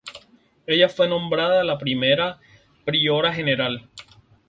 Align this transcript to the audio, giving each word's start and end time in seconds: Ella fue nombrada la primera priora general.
Ella 0.65 0.89
fue 0.89 1.07
nombrada 1.07 1.63
la 1.63 1.77
primera 1.77 2.39
priora 2.85 3.31
general. 3.35 3.87